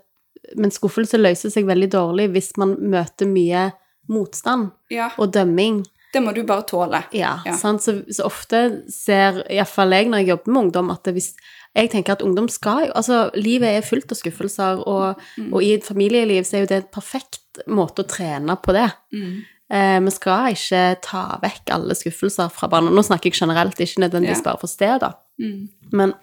[0.56, 3.68] men skuffelse løser seg veldig dårlig hvis man møter mye
[4.08, 5.82] motstand ja, og dømming.
[6.14, 7.02] det må du bare tåle.
[7.12, 7.52] Ja, Ja.
[7.56, 7.82] Sant?
[7.84, 11.34] Så, så ofte ser iallfall jeg når jeg jobber med ungdom, at hvis
[11.76, 15.20] jeg tenker at ungdom skal jo Altså, livet er fullt av skuffelser, og,
[15.52, 18.88] og i et familieliv så er jo det en perfekt måte å trene på det.
[19.12, 19.36] Mm.
[19.70, 22.88] Eh, vi skal ikke ta vekk alle skuffelser fra barna.
[22.90, 24.46] Nå snakker jeg generelt, ikke nødvendigvis Ja.
[24.48, 25.12] bare for steder.
[25.38, 25.68] Mm.
[25.92, 26.14] Men,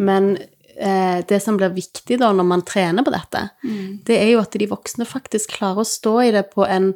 [0.00, 0.38] men
[0.78, 4.00] eh, det som blir viktig da når man trener på dette, Mm.
[4.04, 6.94] det er jo at de voksne faktisk klarer å stå i det på en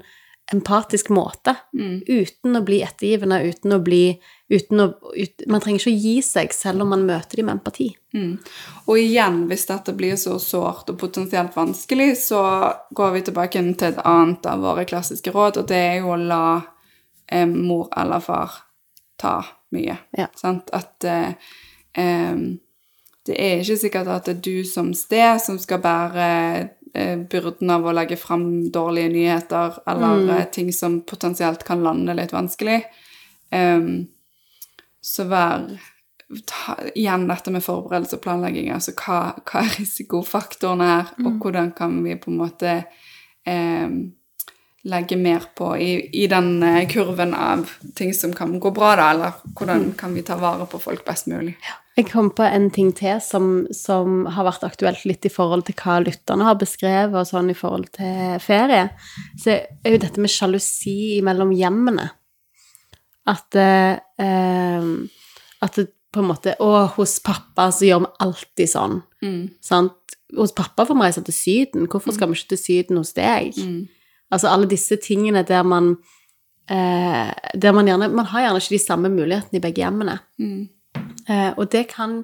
[0.52, 1.54] empatisk måte.
[1.72, 2.02] Mm.
[2.06, 4.18] Uten å bli ettergivende, uten å bli
[4.52, 7.54] uten å ut, Man trenger ikke å gi seg selv om man møter dem med
[7.60, 7.86] empati.
[8.12, 8.38] Mm.
[8.86, 12.42] Og igjen, hvis dette blir så sårt og potensielt vanskelig, så
[12.92, 16.20] går vi tilbake til et annet av våre klassiske råd, og det er jo å
[16.20, 16.42] la
[17.28, 18.50] eh, mor eller far
[19.16, 19.38] ta
[19.72, 19.96] mye.
[20.18, 20.26] Ja.
[20.36, 20.68] Sant?
[20.74, 21.32] At eh,
[21.96, 22.58] em,
[23.26, 26.28] det er ikke sikkert at det er du som sted som skal bære
[26.94, 30.32] eh, byrden av å legge fram dårlige nyheter eller mm.
[30.54, 32.80] ting som potensielt kan lande litt vanskelig.
[33.52, 34.08] Um,
[35.02, 35.68] så vær
[36.48, 38.72] ta, Igjen dette med forberedelse og planlegging.
[38.74, 42.74] Altså hva, hva er risikofaktorene her, og hvordan kan vi på en måte
[43.46, 43.96] um,
[44.82, 45.90] legge mer på i,
[46.24, 50.24] i den eh, kurven av ting som kan gå bra, da, eller hvordan kan vi
[50.26, 51.54] ta vare på folk best mulig.
[51.96, 55.76] Jeg kom på en ting til som, som har vært aktuelt litt i forhold til
[55.76, 58.86] hva lytterne har beskrevet, og sånn i forhold til ferie.
[59.36, 62.08] Så er jo dette med sjalusi mellom hjemmene.
[63.28, 64.86] At eh, eh,
[65.62, 68.96] At det på en måte Å, hos pappa så gjør vi alltid sånn.
[69.64, 70.16] Sant?
[70.36, 71.86] Hos pappa får vi reise til Syden.
[71.92, 73.52] Hvorfor skal vi ikke til Syden hos deg?
[74.32, 75.94] Altså alle disse tingene der man
[76.68, 80.18] eh, Der man gjerne Man har gjerne ikke de samme mulighetene i begge hjemmene.
[81.28, 82.22] Eh, og det kan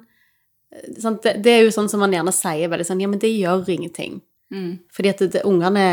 [0.99, 3.31] sant, det, det er jo sånn som man gjerne sier veldig sånn Ja, men det
[3.33, 4.19] gjør ingenting.
[4.95, 5.85] Fordi at det, det, ungene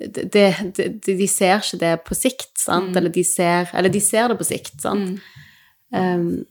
[0.00, 2.96] det, det, det, De ser ikke det på sikt, sant?
[2.96, 5.20] Eller, de ser, eller de ser det på sikt, sant?
[5.94, 6.44] Um,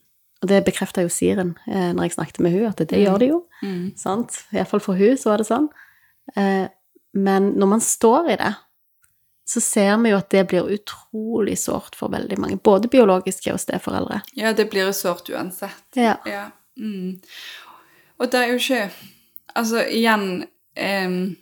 [0.44, 3.30] og det bekrefta jo Siren eh, når jeg snakket med hun at det gjør de
[3.30, 3.40] jo.
[4.00, 4.42] Sant?
[4.52, 5.70] Iallfall for hun så var det sånn.
[6.36, 6.66] Eh,
[7.16, 8.50] men når man står i det,
[9.54, 12.58] så ser vi jo at det blir utrolig sårt for veldig mange.
[12.58, 14.24] Både biologiske og steforeldre.
[14.34, 15.86] Ja, det blir sårt uansett.
[15.94, 16.16] Ja.
[16.26, 16.48] Ja.
[16.80, 17.20] Mm.
[18.18, 18.86] Og det er jo ikke
[19.54, 21.36] Altså, igjen em,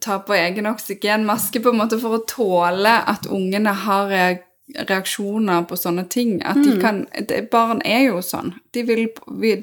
[0.00, 4.40] Ta på egen oksygenmaske på en måte for å tåle at ungene har reag
[4.76, 6.34] reaksjoner på sånne ting.
[6.44, 8.52] At de kan det, Barn er jo sånn.
[8.76, 9.06] De vil,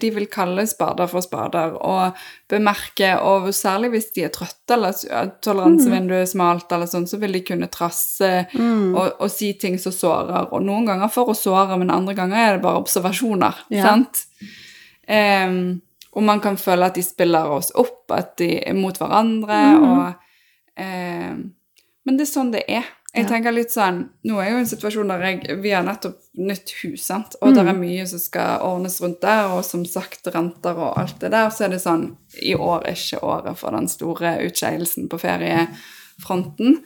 [0.02, 2.18] de vil kalle spader for spader og
[2.50, 4.98] bemerke, og særlig hvis de er trøtte eller
[5.46, 9.94] toleransevinduet er smalt, eller sånn, så vil de kunne trasse og, og si ting som
[9.94, 10.50] sårer.
[10.52, 13.66] Og noen ganger for å såre, men andre ganger er det bare observasjoner.
[13.74, 13.92] Ja.
[13.92, 14.26] sant?
[15.06, 15.82] Um,
[16.16, 20.82] og man kan føle at de spiller oss opp, at de er mot hverandre, og
[20.82, 21.52] um,
[22.06, 22.86] Men det er sånn det er.
[23.16, 26.74] Jeg tenker litt sånn, Nå er jo en situasjon der jeg, vi har nettopp nytt
[26.82, 27.38] hus, sant?
[27.40, 31.20] og det er mye som skal ordnes rundt der, og som sagt renter og alt
[31.24, 32.10] det der, så er det sånn
[32.44, 36.82] I år er ikke året for den store utskeielsen på feriefronten.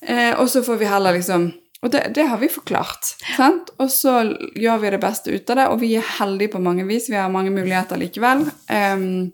[0.00, 1.50] Eh, og så får vi heller liksom
[1.82, 3.12] Og det, det har vi forklart.
[3.36, 3.68] Sant?
[3.78, 4.16] Og så
[4.58, 7.06] gjør vi det beste ut av det, og vi er heldige på mange vis.
[7.06, 8.48] Vi har mange muligheter likevel.
[8.66, 9.30] Um,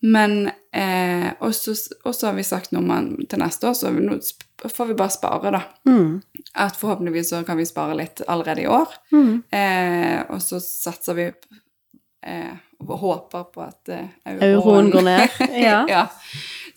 [0.00, 4.16] men eh, Og så har vi sagt noe om til neste år, så vi, nå
[4.64, 5.62] får vi bare spare, da.
[5.88, 6.20] Mm.
[6.54, 8.88] At forhåpentligvis så kan vi spare litt allerede i år.
[9.12, 9.42] Mm.
[9.50, 11.26] Eh, og så satser vi
[12.26, 15.28] eh, og håper på at eh, Euroen går ned.
[15.66, 15.84] Ja.
[15.88, 16.06] ja.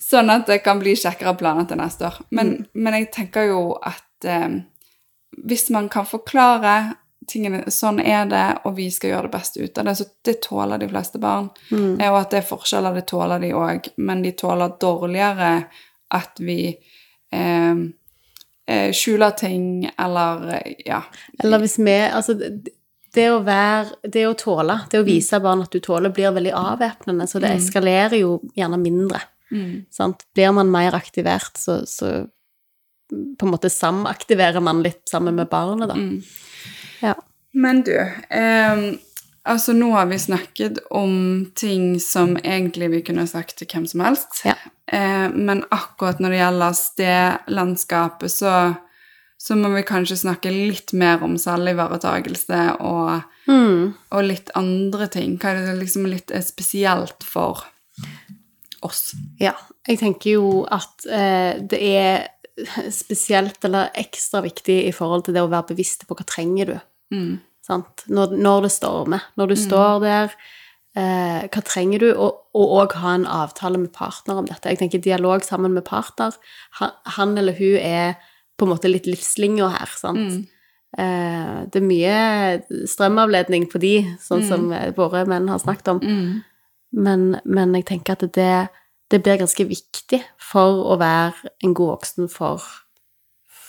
[0.00, 2.20] Sånn at det kan bli kjekkere planer til neste år.
[2.30, 2.66] Men, Mm.
[2.74, 4.48] men jeg tenker jo at eh,
[5.46, 6.94] hvis man kan forklare
[7.30, 10.40] tingene sånn er det, og vi skal gjøre det beste ut av det, så det
[10.42, 11.50] tåler de fleste barn.
[11.70, 12.00] Mm.
[12.00, 15.52] Eh, Og at det er forskjeller, det tåler de òg, men de tåler dårligere
[16.10, 16.74] at vi
[17.32, 21.02] eh, skjule skjuler ting, eller eh, ja.
[21.42, 22.76] Eller hvis vi Altså, det-
[23.32, 27.26] å være Det å tåle, det å vise barn at du tåler, blir veldig avvæpnende,
[27.26, 29.20] så det eskalerer jo gjerne mindre.
[29.90, 30.22] Sant?
[30.34, 32.26] Blir man mer aktivert, så, så
[33.10, 35.96] på en måte samaktiverer man litt sammen med barnet, da.
[37.02, 37.14] Ja.
[37.52, 37.96] Men du,
[38.30, 38.94] eh,
[39.50, 41.12] altså nå har vi snakket om
[41.58, 44.40] ting som egentlig vi kunne sagt til hvem som helst.
[44.46, 44.54] Ja.
[44.90, 48.54] Eh, men akkurat når det gjelder stedlandskapet, så,
[49.40, 53.94] så må vi kanskje snakke litt mer om selvivaretakelse og, Mm.
[54.14, 55.32] og litt andre ting.
[55.40, 57.64] Hva er det liksom litt er spesielt for
[58.86, 59.14] oss?
[59.40, 59.56] Ja.
[59.88, 62.28] Jeg tenker jo at eh, det er
[62.92, 66.76] spesielt eller ekstra viktig i forhold til det å være bevisst på hva trenger du.
[67.16, 67.40] Mm.
[67.66, 68.04] Sant?
[68.08, 69.26] Når, når det stormer.
[69.36, 70.32] Når du står der,
[70.96, 72.08] eh, hva trenger du?
[72.16, 74.68] Og òg ha en avtale med partner om dette.
[74.72, 76.34] Jeg tenker dialog sammen med partner.
[76.80, 78.16] Han, han eller hun er
[78.58, 80.18] på en måte litt livslinja her, sant.
[80.98, 83.94] Eh, det er mye strømavledning på de,
[84.24, 86.00] sånn som eh, våre menn har snakket om.
[86.90, 88.68] Men, men jeg tenker at det,
[89.12, 92.64] det blir ganske viktig for å være en god voksen for,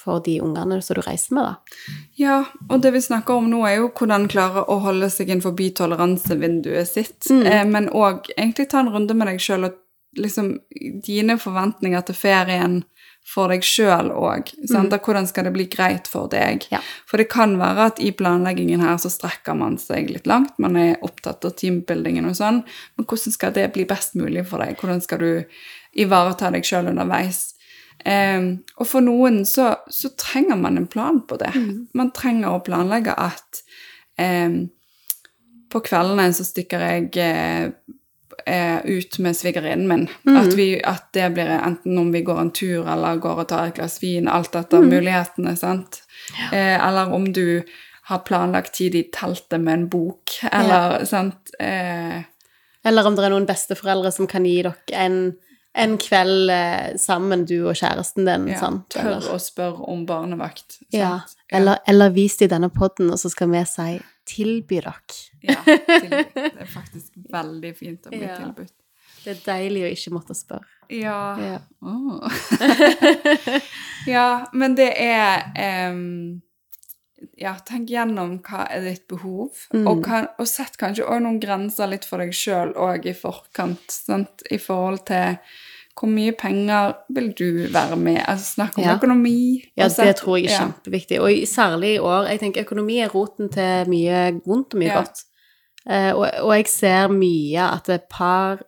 [0.02, 1.94] for de ungene som du reiser med, da.
[2.20, 2.38] Ja,
[2.70, 6.90] og det vi snakker om nå er jo hvordan klare å holde seg innenfor toleransevinduet
[6.90, 9.78] sitt, eh, men òg egentlig ta en runde med deg sjøl og
[10.18, 10.58] liksom
[11.06, 12.82] dine forventninger til ferien
[13.28, 14.50] for deg sjøl òg.
[14.66, 14.90] Mm.
[14.92, 16.66] Hvordan skal det bli greit for deg?
[16.74, 16.82] Ja.
[17.08, 20.58] For det kan være at i planleggingen her så strekker man seg litt langt.
[20.62, 22.64] Man er opptatt av teambuildingen og sånn.
[22.98, 24.76] Men hvordan skal det bli best mulig for deg?
[24.82, 25.32] Hvordan skal du
[26.02, 27.52] ivareta deg sjøl underveis?
[28.06, 31.52] Em, og for noen så, så trenger man en plan på det.
[31.94, 33.62] Man trenger å planlegge at
[34.18, 34.70] em,
[35.72, 37.70] på kveldene så stikker jeg eh,
[38.46, 40.08] eh, ut med svigerinnen min.
[40.36, 43.70] At, vi, at det blir enten om vi går en tur eller går og tar
[43.70, 46.02] et glass vin, alt etter mulighetene, sant?
[46.52, 47.62] Eh, eller om du
[48.10, 51.54] har planlagt tid i teltet med en bok, eller sant?
[51.60, 52.24] Eh,
[52.84, 55.36] Eller om det er noen besteforeldre som kan gi dere en,
[55.74, 58.48] en kveld eh, sammen, du og kjæresten din.
[58.52, 58.90] ja, sant?
[58.92, 60.80] tør Eller, å spørre om barnevakt.
[60.82, 60.94] Sant?
[60.96, 61.14] ja.
[61.52, 63.88] eller, eller vis det i denne podden, og så skal vi si
[64.32, 64.94] tilby dere.
[65.48, 66.26] Ja, tilby.
[66.36, 68.38] det er faktisk veldig fint å bli Ja.
[68.42, 68.74] tilbudt.
[69.22, 70.66] Det er deilig å ikke måtte spørre.
[70.90, 71.18] Ja.
[71.40, 71.58] Ja.
[71.86, 72.26] oh.
[74.10, 76.42] ja, men det er em,
[77.38, 79.88] Ja, tenk gjennom hva er ditt behov, Mm.
[79.88, 83.90] og, kan, og sett kanskje også noen grenser litt for deg sjøl òg i forkant,
[83.92, 84.42] sant?
[84.52, 85.38] i forhold til
[86.00, 88.24] hvor mye penger vil du være med?
[88.26, 88.96] Altså snakk om Ja.
[88.98, 89.64] økonomi.
[89.78, 90.60] Ja, det sett- tror jeg er ja.
[90.72, 91.20] kjempeviktig.
[91.20, 92.28] Og særlig i år.
[92.30, 95.02] Jeg tenker økonomi er roten til mye vondt og mye Ja.
[95.02, 95.24] godt.
[95.90, 98.62] Eh, og, og jeg ser mye at par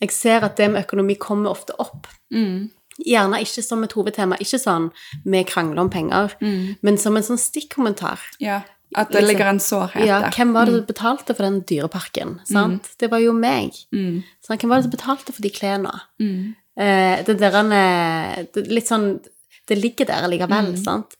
[0.00, 2.06] Jeg ser at det med økonomi kommer ofte opp.
[2.32, 4.90] Mm, Gjerne ikke som et hovedtema, ikke sånn
[5.24, 8.18] vi krangler om penger, mm, men som en sånn stikkommentar.
[8.40, 8.62] ja.
[8.94, 9.28] At det Liksom.
[9.28, 10.30] ligger en sårhet Ja, der.
[10.36, 12.40] hvem var det som betalte for den dyreparken?
[12.44, 12.90] Sant?
[12.98, 13.72] Det var jo meg.
[13.90, 16.00] Mm, Sånn, Hvem var det som betalte for de klærne?
[16.20, 19.20] mm, Eh, det der han er det, Litt sånn
[19.66, 21.16] Det ligger der likevel, sant?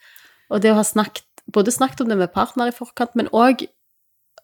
[0.51, 3.67] Og det å ha snakket Både snakket om det med partner i forkant, men òg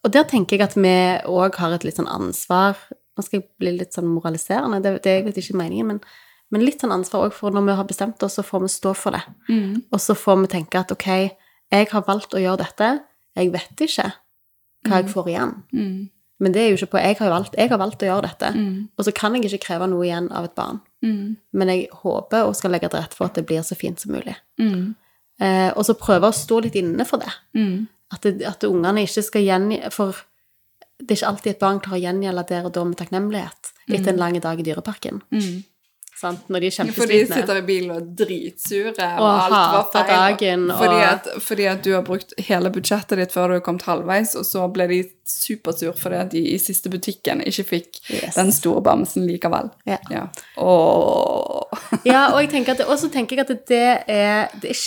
[0.04, 0.88] Og der tenker jeg at vi
[1.28, 2.76] òg har et litt sånn ansvar
[3.18, 6.00] Nå skal jeg bli litt sånn moraliserende, det, det er egentlig ikke meningen, men,
[6.50, 8.94] men litt sånn ansvar òg for når vi har bestemt oss, så får vi stå
[8.96, 9.22] for det.
[9.48, 11.08] mm, Og så får vi tenke at ok,
[11.72, 13.00] jeg har valgt å gjøre dette,
[13.37, 14.12] jeg vet ikke
[14.88, 15.52] hva jeg får igjen.
[15.72, 16.08] mm,
[16.40, 18.52] Men det er jo ikke på Jeg har, valgt, jeg har valgt å gjøre dette,
[18.54, 20.80] mm, og så kan jeg ikke kreve noe igjen av et barn.
[21.02, 24.00] mm, Men jeg håper og skal legge til rette for at det blir så fint
[24.00, 24.37] som mulig.
[24.58, 24.94] mm,
[25.40, 27.30] Eh, og så prøve å stå litt inne for det.
[27.54, 27.87] mm.
[28.11, 29.82] At, det, at ungene ikke skal gjengi...
[29.92, 30.16] For
[30.98, 34.11] det er ikke alltid et barn klarer å gjengjelde der og da med takknemlighet etter
[34.11, 35.22] en lang dag i dyreparken.
[35.30, 35.62] mm.
[36.18, 36.48] Sant?
[36.50, 39.85] Når de er For de sitter i bilen og er dritsure, og, Og alt var
[39.92, 40.09] feil.
[40.11, 43.61] dagen, og- fordi, at, fordi at du har brukt hele budsjettet ditt før du har
[43.61, 48.00] kommet halvveis, og så ble de supersur fordi at de i siste butikken ikke fikk
[48.11, 48.35] Yes.
[48.35, 49.70] den store bamsen likevel.
[49.87, 49.98] Ja.
[50.11, 50.26] Ja.
[50.59, 51.62] Åh.
[52.09, 54.78] Ja, og jeg tenker at jeg at det er, det er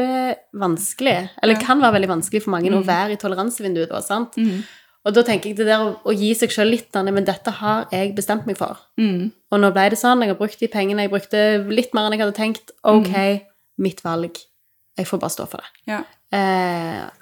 [0.00, 1.60] kjempevanskelig, eller Ja.
[1.60, 4.36] kan være veldig vanskelig for mange å være i toleransevinduet da, sant?
[4.36, 4.62] Mm.
[5.08, 7.86] Og da tenker jeg det der å, å gi seg selv litt, men dette har
[7.94, 8.82] jeg bestemt meg for.
[9.00, 9.30] Mm.
[9.50, 12.18] Og nå ble det sånn, jeg har brukt de pengene, jeg brukte litt mer enn
[12.18, 12.74] jeg hadde tenkt.
[12.84, 13.14] Ok,
[13.80, 14.42] mitt valg.
[15.00, 15.70] Jeg får bare stå for det.
[15.88, 16.02] Ja.
[16.36, 17.19] Eh,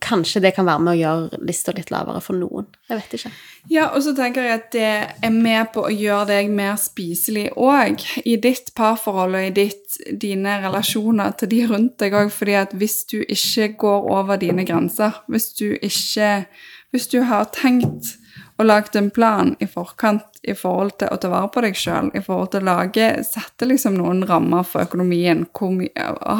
[0.00, 2.68] kanskje det kan være med å gjøre lista litt lavere for noen.
[2.88, 3.32] Jeg vet ikke.
[3.72, 4.92] ja, og så tenker jeg at det
[5.28, 10.00] er med på å gjøre deg mer spiselig òg, i ditt parforhold og i ditt,
[10.10, 14.66] dine relasjoner til de rundt deg òg, fordi at hvis du ikke går over dine
[14.68, 16.46] grenser, hvis du ikke
[16.90, 18.16] Hvis du har tenkt
[18.60, 22.10] og lagd en plan i forkant i forhold til å ta vare på deg sjøl,
[22.16, 25.82] i forhold til å lage Sette liksom noen rammer for økonomien, og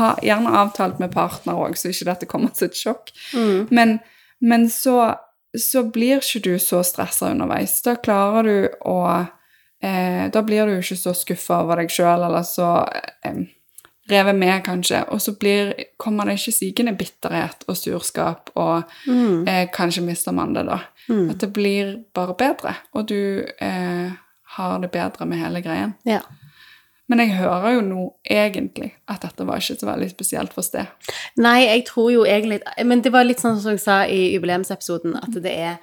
[0.00, 3.12] ha Gjerne avtalt med partner òg, så ikke dette kommer som et sjokk.
[3.72, 3.98] Men,
[4.40, 5.14] men så,
[5.56, 7.78] så blir ikke du så stressa underveis.
[7.86, 8.98] Da klarer du å
[9.82, 12.72] eh, Da blir du ikke så skuffa over deg sjøl, eller så
[13.24, 13.46] eh,
[14.10, 15.04] revet med, kanskje.
[15.14, 20.54] Og så blir, kommer det ikke sykende bitterhet og surskap, og eh, kanskje mister man
[20.56, 20.82] det da.
[21.10, 24.12] At det blir bare bedre, og du eh,
[24.56, 25.94] har det bedre med hele greien.
[26.06, 26.20] Ja.
[27.10, 30.86] Men jeg hører jo nå egentlig at dette var ikke så veldig spesielt for sted.
[31.42, 35.16] Nei, jeg tror jo egentlig Men det var litt sånn som jeg sa i jubileumsepisoden,
[35.18, 35.80] at det er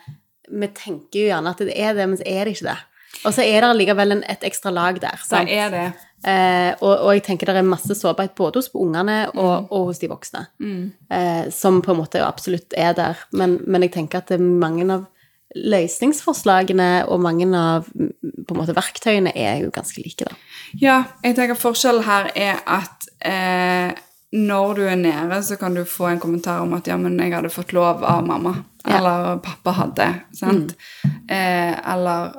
[0.48, 2.78] Vi tenker jo gjerne at det er det, men så er det ikke det.
[3.26, 5.24] Og så er det allikevel et ekstra lag der.
[5.30, 5.88] Det er det.
[6.26, 10.02] Eh, og, og jeg tenker det er masse sårbarhet både hos ungene og, og hos
[10.02, 10.48] de voksne,
[11.14, 13.22] eh, som på en måte absolutt er der.
[13.38, 15.06] Men, men jeg tenker at mange av
[15.58, 18.10] løsningsforslagene og mange av mm,
[18.48, 20.36] på en måte verktøyene er jo ganske like, da.
[20.82, 23.94] Ja, jeg tenker forskjellen her er at eh,
[24.38, 27.32] når du er nede, så kan du få en kommentar om at ja, men jeg
[27.34, 28.58] hadde fått lov av mamma.
[28.84, 28.98] Ja.
[28.98, 30.08] Eller pappa hadde.
[30.36, 30.76] sant?
[31.04, 32.36] Eh, eller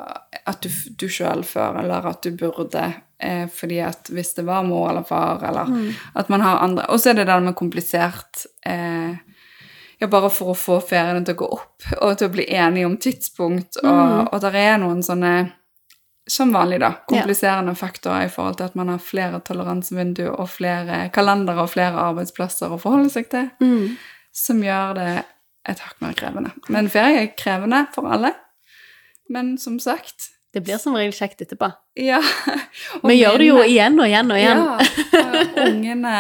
[0.48, 2.87] at du, du sjøl før, eller at du burde.
[3.20, 5.72] Eh, fordi at hvis det var mor eller far, eller
[6.14, 9.16] at man har andre Og så er det det med komplisert eh,
[9.98, 12.87] ja, bare for å få feriene til å gå opp, og til å bli enige
[12.87, 15.32] om tidspunkt, og, og der er noen sånne
[16.30, 21.06] som vanlig, da, kompliserende faktorer i forhold til at man har flere toleransevinduer og flere
[21.11, 23.96] kalendere og flere arbeidsplasser å forholde seg til, Mm.
[24.32, 25.24] som gjør det
[25.68, 26.52] et hakk mer krevende.
[26.68, 28.34] Men ferie er krevende for alle.
[29.28, 31.68] Men som sagt Det blir som regel kjekt etterpå.
[32.03, 32.18] Ja.
[33.07, 34.62] Vi gjør det jo igjen og igjen og igjen.
[34.66, 36.14] Ja, og ungene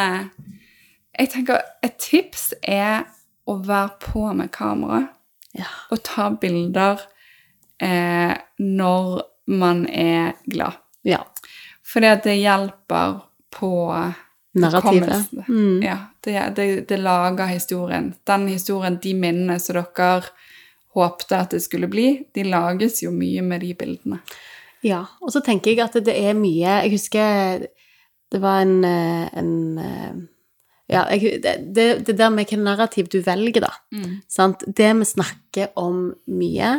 [1.18, 3.08] Jeg tenker et tips er
[3.50, 5.00] å være på med kamera
[5.58, 5.66] Ja.
[5.90, 7.00] og ta bilder
[7.82, 10.78] eh, når man er glad.
[11.02, 11.24] ja.
[11.88, 13.14] Fordi at det hjelper
[13.56, 13.72] på
[14.60, 15.30] Narrativet.
[15.48, 15.80] Mm.
[15.82, 18.10] Ja, det, det, det lager historien.
[18.28, 20.20] Den historien, de minnene som dere
[20.96, 24.20] håpte at det skulle bli, de lages jo mye med de bildene.
[24.86, 27.64] Ja, og så tenker jeg at det er mye Jeg husker
[28.30, 30.20] det var en, eh, en eh,
[30.88, 31.56] Ja, jeg, det,
[32.06, 33.72] det, der med hvilket narrativ du velger, da.
[33.92, 34.22] Mm.
[34.28, 34.62] Sant?
[34.66, 36.70] Det vi snakker om mye,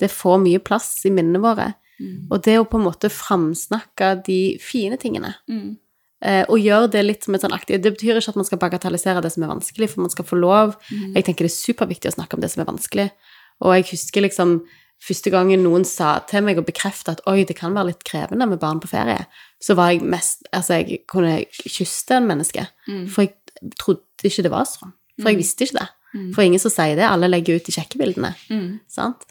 [0.00, 1.70] det får mye plass i minnene våre.
[1.96, 2.26] Mm.
[2.28, 5.78] Og det å på en måte framsnakke de fine tingene, Mm.
[6.20, 8.58] eh, og gjøre det litt som et sånn aktiv Det betyr ikke at man skal
[8.58, 10.76] bagatellisere det som er vanskelig, for man skal få lov.
[10.90, 11.14] Mm.
[11.14, 13.10] Jeg tenker det er superviktig å snakke om det som er vanskelig.
[13.62, 14.58] Og jeg husker liksom
[15.04, 18.48] første gangen noen sa til meg og bekrefta at oi, det kan være litt krevende
[18.48, 19.26] med barn på ferie,
[19.60, 22.66] så var jeg mest Altså, jeg kunne kysse en menneske.
[22.88, 23.06] Mm.
[23.12, 24.94] For jeg trodde ikke det var sånn.
[25.20, 25.90] For jeg visste ikke det.
[26.14, 26.30] Mm.
[26.34, 27.06] For ingen som sier det.
[27.08, 28.32] Alle legger ut de kjekke bildene.
[28.48, 28.80] Mm.
[28.90, 29.26] Sant?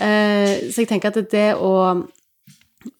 [0.00, 1.72] Eh, så jeg tenker at det å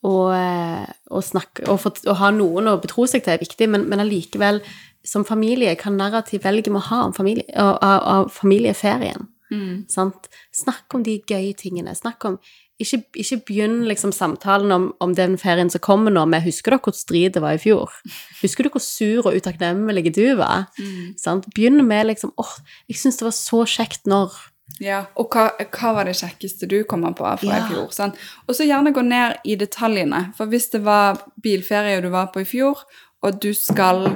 [0.07, 3.69] å, eh, å snakke å, få, å ha noen å betro seg til er viktig,
[3.71, 4.61] men, men allikevel,
[5.07, 9.27] som familie, hva narrativ velger vi å ha om familie, av familieferien?
[9.53, 9.85] Mm.
[9.93, 10.29] Sant?
[10.55, 11.95] Snakk om de gøye tingene.
[11.99, 12.39] Snakk om
[12.83, 16.81] Ikke, ikke begynn liksom samtalen om, om den ferien som kommer nå, med 'Husker dere
[16.83, 17.93] hvor strid det var i fjor?'
[18.43, 21.15] 'Husker du hvor sur og utakknemlig du var?' Mm.
[21.17, 21.47] Sant?
[21.55, 22.57] Begynn med liksom 'Åh,
[22.89, 24.35] jeg syns det var så kjekt når'
[24.81, 27.67] Ja, og hva, hva var det kjekkeste du kom på fra Ja.
[27.67, 27.93] i fjor?
[27.93, 28.15] Sant?
[28.49, 30.33] Og så gjerne gå ned i detaljene.
[30.35, 32.79] For hvis det var bilferie du var på i fjor,
[33.23, 34.07] og du skal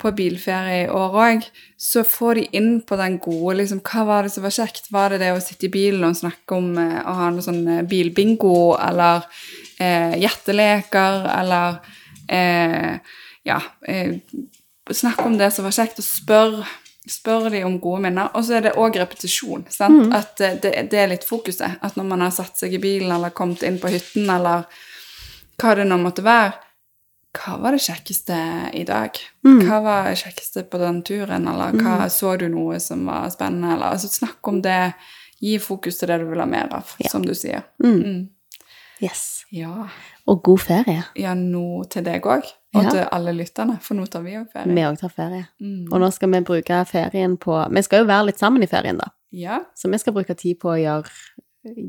[0.00, 1.44] på bilferie i år òg,
[1.80, 4.90] så få de inn på den gode liksom, Hva var det som var kjekt?
[4.92, 7.62] Var det det å sitte i bilen og snakke om eh, å ha noe sånn
[7.72, 9.24] eh, bilbingo, eller
[9.80, 11.80] eh, hjerteleker, eller
[12.28, 12.98] eh,
[13.46, 13.60] Ja.
[13.86, 14.18] Eh,
[14.92, 16.60] snakk om det som var kjekt, og spør
[17.06, 18.32] spør de om gode minner.
[18.34, 19.62] Og så er det òg repetisjon.
[19.70, 20.08] Sant?
[20.14, 21.78] At det, det er litt fokuset.
[21.86, 24.66] At når man har satt seg i bilen eller kommet inn på hytten eller
[25.56, 26.65] hva det nå måtte være
[27.36, 28.36] Hva var det kjekkeste
[28.74, 29.18] i dag?
[29.44, 31.46] Hva var det kjekkeste på den turen?
[31.50, 33.74] Eller hva så du noe som var spennende?
[33.76, 34.94] Eller altså, snakk om det.
[35.42, 37.10] Gi fokus til det du vil ha mer av, Ja.
[37.12, 37.62] som du sier.
[37.84, 37.98] Mm.
[38.02, 38.28] Mm.
[39.04, 39.44] Yes.
[39.52, 39.88] Ja.
[40.26, 41.02] Og god ferie.
[41.14, 42.46] ja, nå til deg òg.
[42.74, 42.90] Og Ja.
[42.90, 44.72] til alle lytterne, for nå tar vi òg ferie.
[44.74, 45.46] Vi òg tar ferie.
[45.60, 45.92] Mm.
[45.92, 48.96] Og nå skal vi bruke ferien på Vi skal jo være litt sammen i ferien,
[48.98, 49.08] da.
[49.32, 49.60] Ja.
[49.76, 51.10] Så vi skal bruke tid på å gjøre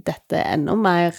[0.03, 1.13] dette enda mer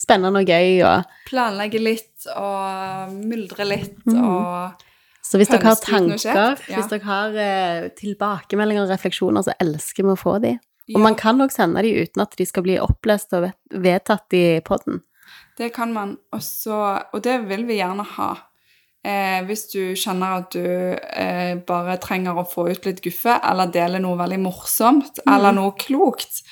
[0.00, 0.82] spennende og gøy.
[0.86, 1.16] Og...
[1.28, 4.18] planlegge litt og myldre litt mm.
[4.20, 4.84] og
[5.26, 6.76] Så hvis dere har tanker, kjekt, ja.
[6.76, 10.56] hvis dere har eh, tilbakemeldinger og refleksjoner, så elsker vi å få de.
[10.86, 14.36] Ja, Og man kan òg sende de uten at de skal bli opplest og vedtatt
[14.38, 15.00] i podden.
[15.58, 16.18] Det kan man.
[16.36, 16.76] også,
[17.12, 18.28] og det vil vi gjerne ha.
[19.06, 23.70] Eh, hvis du kjenner at du eh, bare trenger å få ut litt guffe, eller
[23.72, 25.34] dele noe veldig morsomt, Mm.
[25.34, 26.42] eller noe klokt,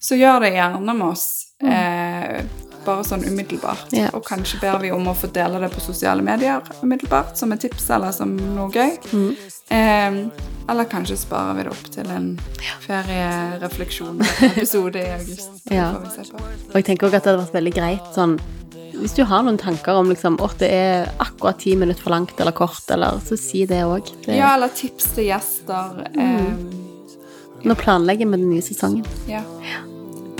[0.00, 1.54] så gjør det gjerne med oss.
[1.62, 2.48] Mm.
[2.86, 3.92] Bare sånn umiddelbart.
[3.94, 4.08] Ja.
[4.16, 7.60] Og kanskje ber vi om å få dele det på sosiale medier umiddelbart, som et
[7.62, 8.92] tips eller som noe gøy.
[9.12, 9.32] Mm.
[9.72, 10.12] Eh,
[10.72, 12.26] eller kanskje sparer vi det opp til en
[12.86, 15.50] ferierefleksjon-episode i august.
[15.72, 15.88] Ja.
[15.94, 18.34] Og jeg tenker også at det hadde vært veldig greit sånn
[18.98, 22.40] Hvis du har noen tanker om liksom, at det er akkurat ti minutter for langt
[22.42, 24.04] eller kort, eller, så si det òg.
[24.28, 25.84] Ja, eller tips til gjester.
[26.12, 26.52] Eh,
[27.62, 29.04] Nå planlegger vi den nye sesongen.
[29.30, 29.42] ja.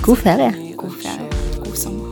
[0.02, 0.50] God ferie.
[0.76, 1.28] God ferie.
[1.62, 2.11] God sommer.